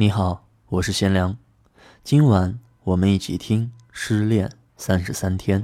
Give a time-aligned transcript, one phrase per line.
[0.00, 1.36] 你好，我是贤良。
[2.02, 5.62] 今晚我们一起听《失恋三十三天》。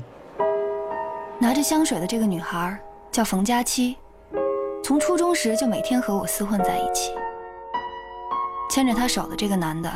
[1.40, 2.78] 拿着香水的这个女孩
[3.10, 3.96] 叫冯佳期，
[4.84, 7.12] 从初中时就每天和我厮混在一起。
[8.70, 9.90] 牵着她手的这个男的，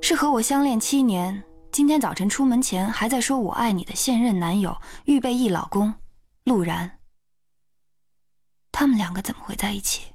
[0.00, 4.74] 是和我相恋七年，今天早晨出门前还在说“我爱你”的现任男友、
[5.04, 5.96] 预备役老公
[6.44, 6.92] 陆然。
[8.72, 10.12] 他们两个怎么会在一起？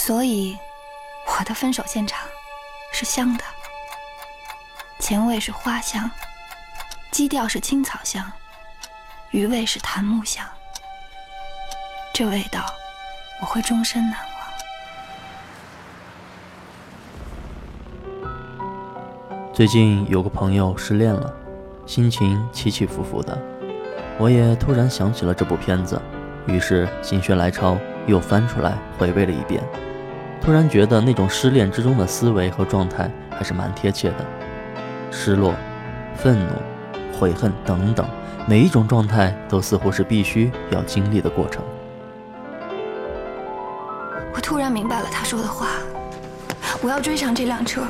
[0.00, 0.56] 所以，
[1.38, 2.26] 我的分手现场
[2.90, 3.44] 是香的，
[4.98, 6.10] 前味是花香，
[7.10, 8.24] 基调是青草香，
[9.30, 10.42] 余味是檀木香。
[12.14, 12.64] 这味道，
[13.42, 14.18] 我会终身难
[18.16, 18.24] 忘。
[19.52, 21.30] 最近有个朋友失恋了，
[21.84, 23.38] 心情起起伏伏的，
[24.18, 26.00] 我也突然想起了这部片子，
[26.46, 29.62] 于是心血来潮又翻出来回味了一遍。
[30.42, 34.26] 突然觉得那种失恋之中的思维和状态还是蛮贴切的，
[35.10, 35.54] 失落、
[36.16, 36.52] 愤怒、
[37.18, 38.08] 悔恨等等，
[38.46, 41.62] 每一种状态都似乎是必须要经历的过程。
[44.34, 45.66] 我突然明白了他说的话，
[46.82, 47.82] 我要追上这辆车，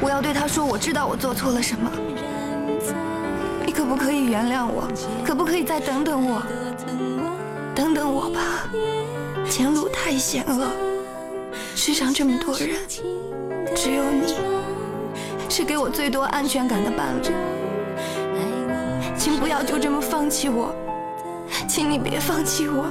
[0.00, 1.90] 我要对他说，我知道我做错了什么，
[3.66, 4.88] 你可不可以原谅我？
[5.24, 6.42] 可不可以再等等我？
[7.74, 8.40] 等等我吧，
[9.46, 10.70] 前路太险恶。
[11.84, 12.76] 世上这么多人，
[13.74, 14.36] 只有你
[15.48, 17.34] 是给我最多安全感的伴侣，
[19.18, 20.72] 请不要就这么放弃我，
[21.66, 22.86] 请你别放弃我，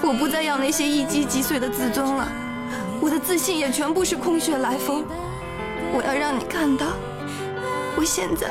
[0.00, 2.26] 我不再要那些一击即碎的自尊了，
[2.98, 5.04] 我的自信也全部是空穴来风，
[5.92, 6.86] 我要让你看到
[7.94, 8.48] 我现在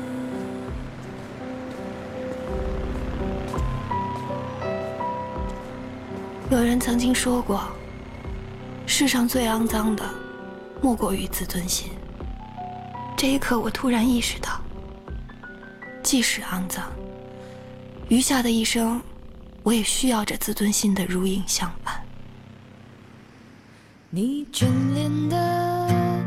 [6.50, 7.60] 有人曾经说过，
[8.86, 10.02] 世上最肮脏的
[10.80, 11.90] 莫过于自尊心，
[13.14, 14.58] 这一刻我突然意识到。
[16.10, 16.90] 即使肮脏，
[18.08, 18.98] 余下的一生，
[19.62, 22.00] 我也需要这自尊心的如影相伴。
[24.08, 24.64] 你眷
[24.94, 26.18] 恋的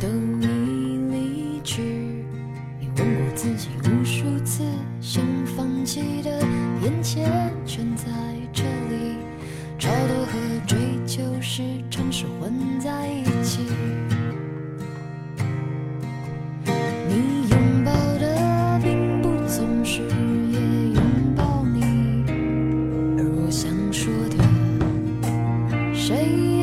[0.00, 0.08] 都
[0.40, 1.82] 已离去，
[2.80, 4.64] 你问过自己无数次，
[5.02, 5.22] 想
[5.54, 6.40] 放弃的，
[6.82, 8.06] 眼前全在
[8.50, 9.16] 这里。
[9.78, 13.08] 超脱和追求时常是混在。
[13.08, 13.27] 一。
[26.18, 26.57] Wait.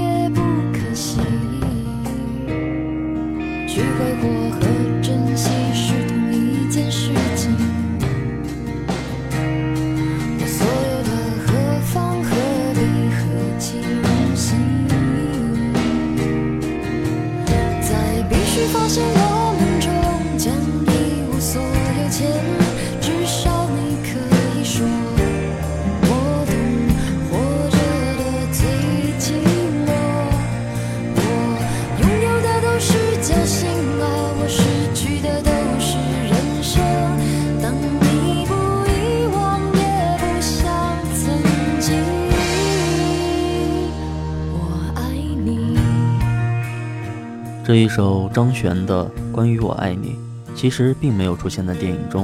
[47.65, 50.09] 这一首张悬的《关于我爱你》，
[50.53, 52.23] 其实并没有出现在电影中，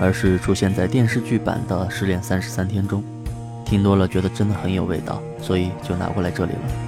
[0.00, 3.04] 而是出现在电视剧版的《失恋三十三天》中。
[3.66, 6.87] 听多了觉得真的很有味道，所以就拿过来这里了。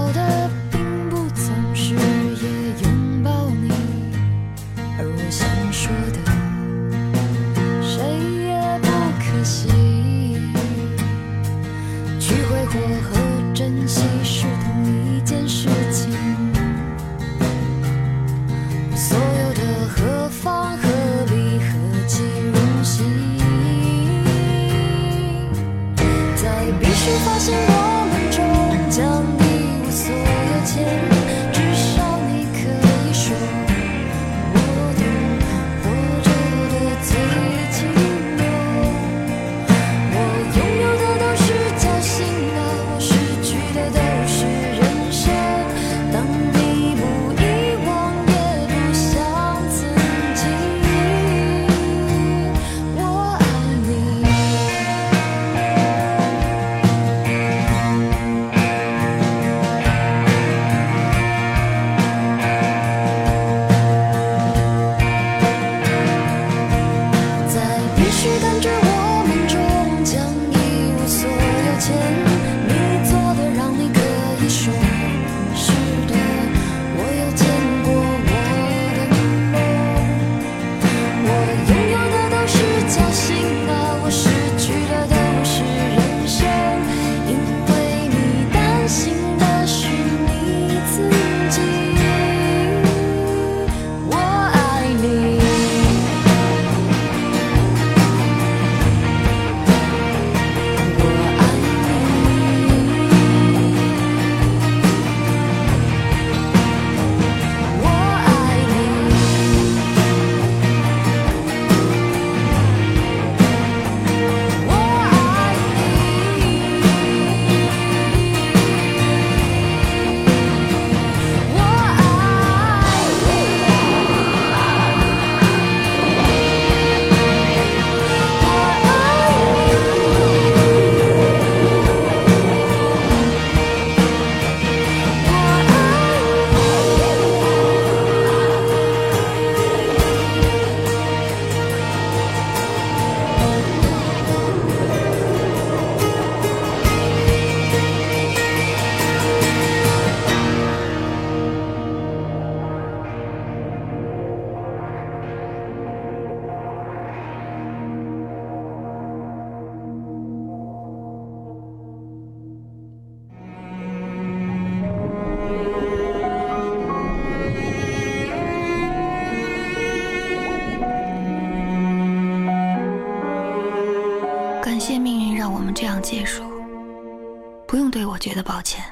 [178.43, 178.83] 抱歉，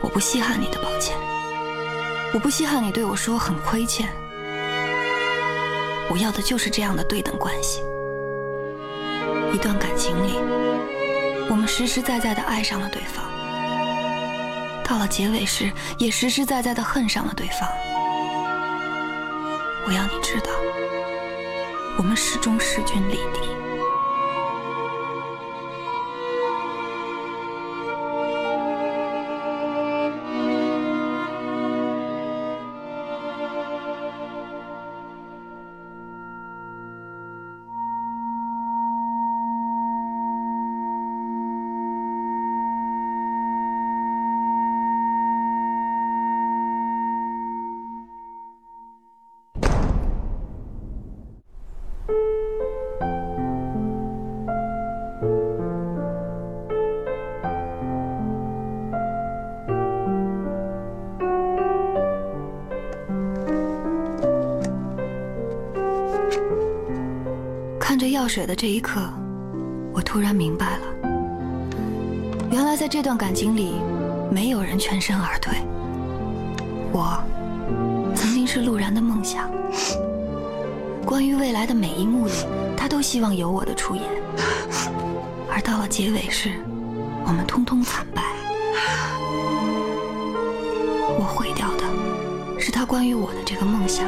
[0.00, 1.16] 我不稀罕你的抱歉，
[2.34, 4.08] 我不稀罕你对我说很亏欠，
[6.10, 7.80] 我要的就是这样的对等关系。
[9.52, 10.32] 一段感情里，
[11.48, 13.24] 我们实实在在的爱上了对方，
[14.84, 17.68] 到了结尾时也实实在在的恨上了对方。
[19.86, 20.50] 我要你知道，
[21.98, 23.59] 我们始终势均力敌。
[68.30, 69.00] 水的这一刻，
[69.92, 70.80] 我突然明白了，
[72.52, 73.74] 原来在这段感情里，
[74.30, 75.56] 没有人全身而退。
[76.92, 77.20] 我
[78.14, 79.50] 曾经是陆然的梦想，
[81.04, 82.32] 关于未来的每一幕里，
[82.76, 84.04] 他都希望有我的出演，
[85.52, 86.50] 而到了结尾时，
[87.26, 88.22] 我们通通惨败。
[91.18, 94.04] 我毁掉的，是他关于我的这个梦想，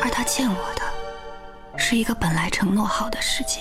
[0.00, 0.77] 而他欠我。
[1.90, 3.60] 是一个本来承诺好的世界。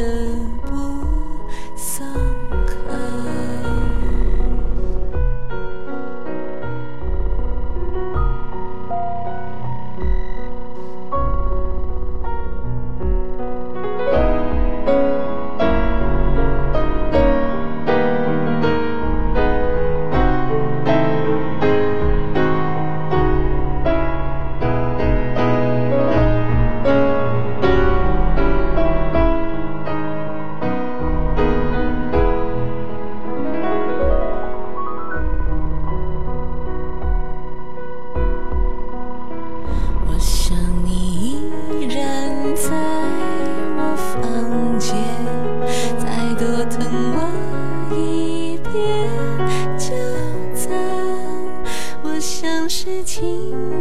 [52.83, 53.23] 是情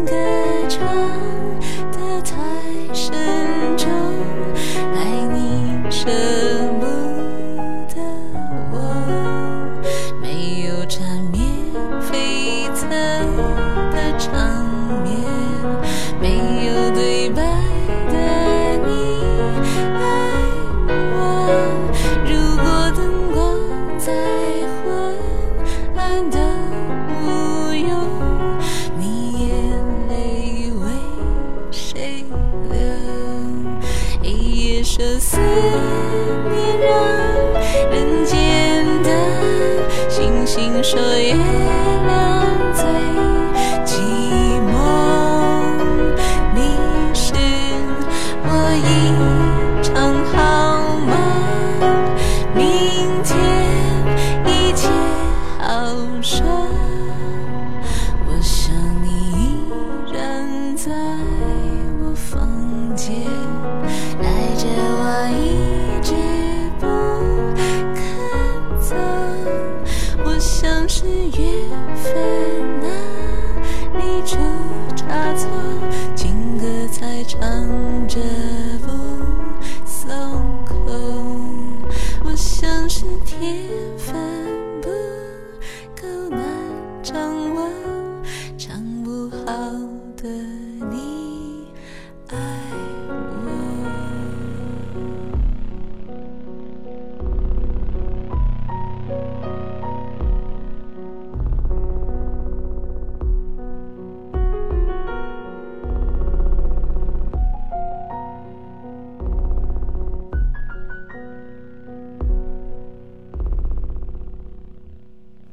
[0.06, 0.32] 歌。
[34.23, 36.93] 一夜说思念，让
[37.91, 41.82] 人间的星星说夜。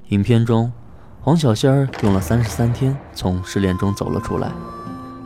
[0.09, 0.71] 影片中，
[1.21, 4.49] 黄小仙儿用了三十三天从失恋中走了出来，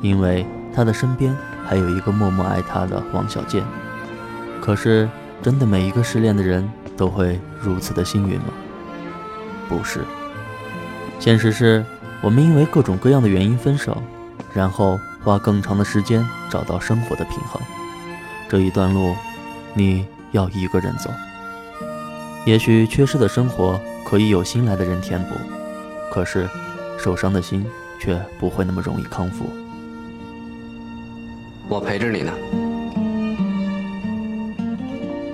[0.01, 1.33] 因为他的身边
[1.65, 3.63] 还有一个默默爱他的王小贱。
[4.61, 5.07] 可是，
[5.41, 8.45] 真的每一个失恋的人都会如此的幸运吗？
[9.69, 10.01] 不是，
[11.17, 11.83] 现实是
[12.21, 13.97] 我们因为各种各样的原因分手，
[14.53, 17.61] 然后花更长的时间找到生活的平衡。
[18.49, 19.15] 这一段路，
[19.73, 21.09] 你要一个人走。
[22.45, 23.79] 也许缺失的生活。
[24.05, 25.33] 可以有新来的人填补，
[26.11, 26.47] 可是
[26.97, 27.65] 受伤的心
[27.99, 29.45] 却不会那么容易康复。
[31.69, 32.33] 我陪着你呢。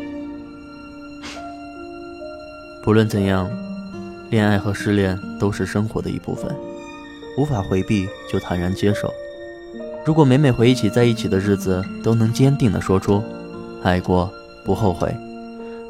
[2.84, 3.50] 不论怎样，
[4.30, 6.54] 恋爱和失恋都是生活的一部分，
[7.38, 9.12] 无法回避就坦然接受。
[10.06, 13.22] 如果每每回忆起在一起的日子，都能坚定地说出
[13.84, 14.32] “爱过
[14.64, 15.14] 不后悔”，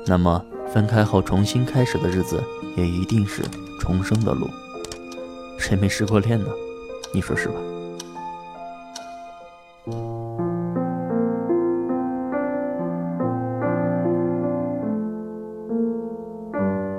[0.08, 0.44] 那么。
[0.74, 2.42] 分开后重新开始的日子，
[2.78, 3.42] 也一定是
[3.80, 4.48] 重生的路。
[5.58, 6.46] 谁没失过恋呢？
[7.14, 7.56] 你说是吧？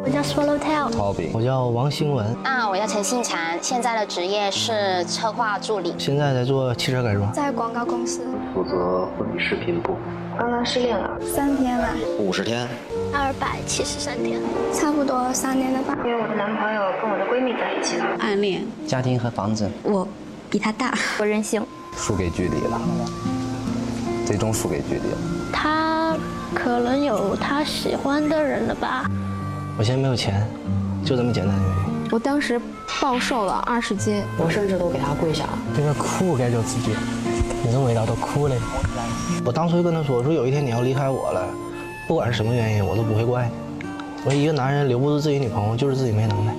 [0.02, 3.56] 我叫 Swallow t 苏 t o b y 我叫王兴文，啊，我叫陈信禅。
[3.62, 9.94] 现在的职业是策划助理，现在在做汽车改装，在广告公司负责婚礼视频部。
[10.36, 11.86] 刚刚失恋了，三天了，
[12.18, 12.66] 五十天。
[13.12, 14.40] 二百七十三天，
[14.72, 15.96] 差不多三年了吧。
[16.04, 18.62] 因为我的男朋友跟我的闺蜜在一起了，暗恋。
[18.86, 19.68] 家庭和房子。
[19.82, 20.06] 我
[20.48, 21.60] 比他大，我任性。
[21.96, 22.80] 输给距离了，
[24.24, 25.18] 最终输给距离了。
[25.52, 26.16] 他
[26.54, 29.10] 可能有他喜欢的人了吧。
[29.76, 30.46] 我现在没有钱，
[31.04, 32.08] 就这么简单的原因。
[32.12, 32.60] 我当时
[33.00, 35.58] 暴瘦了二十斤，我甚至都给他跪下了。
[35.76, 36.92] 这个哭该叫自己，
[37.64, 38.54] 你那味道都哭了。
[39.44, 41.69] 我当初就跟他说，说有一天你要离开我了。
[42.10, 43.48] 不管是什么原因，我都不会怪。
[44.26, 46.54] 我一个男人留不住自己女朋友，就是自己没能耐。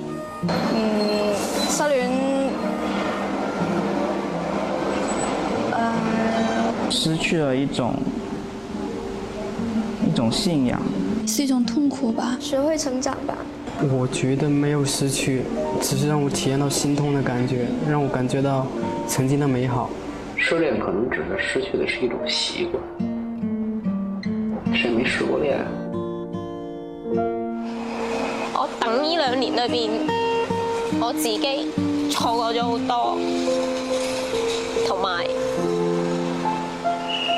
[0.45, 1.33] 嗯，
[1.69, 2.09] 失林，
[5.77, 5.91] 嗯，
[6.89, 7.93] 失去了一种
[10.09, 10.81] 一种信仰，
[11.27, 12.37] 是一种痛苦吧？
[12.39, 13.37] 学会成长吧。
[13.91, 15.41] 我觉得没有失去，
[15.81, 18.65] 只是让我体验到心痛的感觉，让我感觉到
[19.05, 19.89] 曾经的美好。
[20.37, 23.00] 失恋可能指的失去的是一种习惯。
[24.81, 25.57] 真没试过恋。
[28.53, 30.07] 我等呢两年里边，
[30.99, 33.17] 我自己错过咗好多，
[34.87, 35.23] 同埋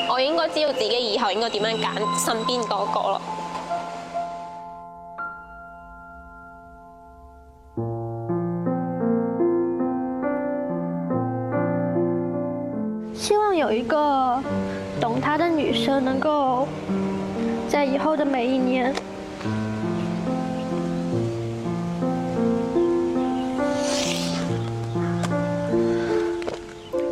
[0.09, 3.21] 我应该知道自己以后应该点样拣身边嗰个咯。
[13.13, 14.39] 希望有一个
[15.01, 16.42] 懂他的女生能够。
[17.93, 18.91] 以后的每一年，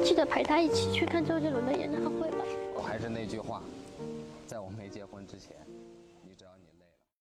[0.04, 2.40] 记得陪他一起去看周杰伦的演唱会吧。
[2.76, 3.62] 我还是那句话，
[4.48, 5.81] 在我没结婚之前。